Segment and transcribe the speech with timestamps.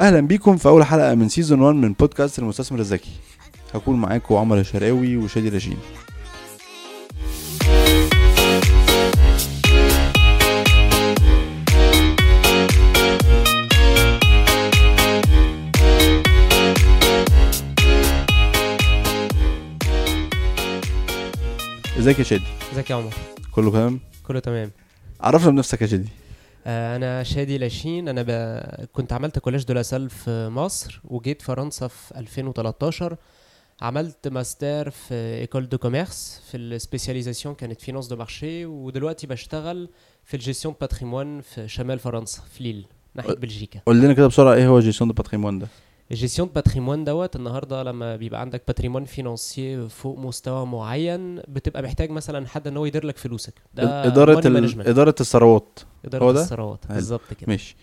[0.00, 3.10] أهلا بيكم في أول حلقة من season 1 من بودكاست المستثمر الذكي.
[3.74, 5.78] هكون معاكم عمر الشرقاوي وشادي لاشين
[21.98, 23.14] إزيك يا شادي؟ إزيك يا عمر؟
[23.52, 24.70] كله تمام؟ كله تمام.
[25.20, 26.08] عرفنا بنفسك يا شادي.
[26.66, 28.08] أنا شادي لاشين.
[28.08, 28.60] أنا ب...
[28.92, 33.16] كنت عملت Collège de La Salle في مصر وجيت فرنسا في 2013
[33.80, 39.88] عملت ماستر في école de commerce في ال spécialisation كانت finance de marché ودلوقتي بشتغل
[40.24, 43.80] في ال gestion patrimoine في شمال فرنسا في ليل ناحية بلجيكا.
[43.86, 45.68] قول لنا كده بسرعة إيه هو gestion de patrimoine ده؟
[46.10, 52.10] ال gestion patrimoine دوت النهارده لما بيبقى عندك patrimoine financier فوق مستوى معين بتبقى محتاج
[52.10, 53.54] مثلا حد إن هو يدير لك فلوسك.
[53.74, 54.80] ده إدارة ال...
[54.88, 55.78] إدارة الثروات.
[56.04, 56.78] إدارة؟ الثروات.
[56.90, 57.46] بالظبط كده.
[57.48, 57.76] ماشي.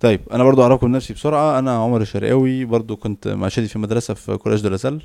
[0.00, 1.58] طيب أنا برضو أعرفكم نفسي بسرعة.
[1.58, 5.02] أنا عمر الشرقاوي برضو كنت مع شادي في مدرسة في Collège de La Salle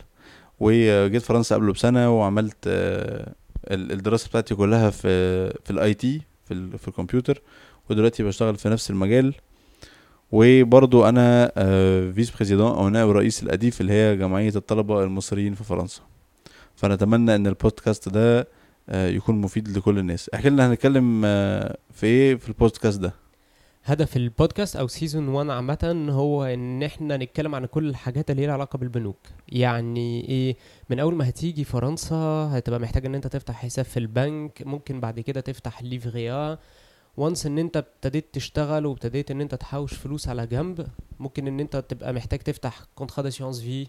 [0.59, 3.33] وجيت فرنسا قبله بسنة وعملت آه،
[3.67, 5.07] ال- الدراسة بتاعتي كلها في
[5.49, 7.41] في ال IT في ال- في الكمبيوتر
[7.89, 9.33] ودلوقتي بشتغل في نفس المجال.
[10.31, 16.01] وبرضو أنا آه، vice-président أو نائب رئيس الاديف اللي هي جمعية الطلبة المصريين في فرنسا.
[16.75, 18.47] فنتمنى إن البودكاست ده
[18.89, 20.29] آه، يكون مفيد لكل الناس.
[20.33, 23.13] احكي لنا هنتكلم آه، في إيه في البودكاست ده؟
[23.83, 28.53] هدف البودكاست أو season 1 عامة هو إن إحنا نتكلم عن كل الحاجات اللي ليها
[28.53, 29.17] علاقة بالبنوك.
[29.49, 30.55] يعني إيه
[30.89, 32.15] من أول ما هتيجي فرنسا
[32.53, 36.57] هتبقى محتاج إن أنت تفتح حساب في البنك ممكن بعد كده تفتح Livret A.
[37.17, 40.87] و once ان انت ابتديت تشتغل وابتديت ان انت تحوش فلوس على جنب
[41.19, 43.87] ممكن ان انت تبقى محتاج تفتح contrat d'assurance vie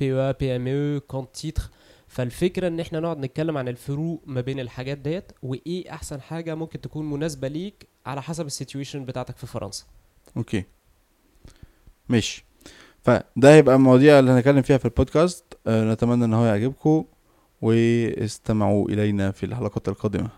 [0.00, 1.62] بي أو بي ام أو compte titres
[2.08, 6.80] فالفكرة ان إحنا نقعد نتكلم عن الفروق ما بين الحاجات ديت وايه احسن حاجة ممكن
[6.80, 9.84] تكون مناسبة ليك على حسب ال situation بتاعتك في فرنسا.
[10.36, 10.64] okay.
[12.08, 12.44] ماشي.
[13.02, 15.44] فده هيبقى المواضيع اللي هنتكلم فيها في البودكاست.
[15.66, 17.04] أه نتمنى إن هو يعجبكم
[17.62, 20.28] واستمعوا إلينا في الحلقات القادمة.